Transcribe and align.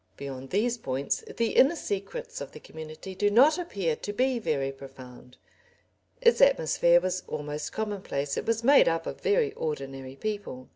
Beyond 0.17 0.49
these 0.49 0.79
points 0.79 1.23
the 1.37 1.51
inner 1.51 1.75
secrets 1.75 2.41
of 2.41 2.53
the 2.53 2.59
community 2.59 3.13
do 3.13 3.29
not 3.29 3.59
appear 3.59 3.95
to 3.97 4.11
be 4.11 4.39
very 4.39 4.71
profound; 4.71 5.37
its 6.21 6.41
atmosphere 6.41 6.99
was 6.99 7.21
almost 7.27 7.71
commonplace, 7.71 8.35
it 8.35 8.47
was 8.47 8.63
made 8.63 8.87
up 8.87 9.05
of 9.05 9.21
very 9.21 9.53
ordinary 9.53 10.15
people. 10.15 10.69